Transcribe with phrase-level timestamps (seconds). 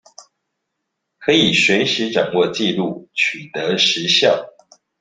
[1.19, 4.47] 可以隨時掌握紀錄取得時效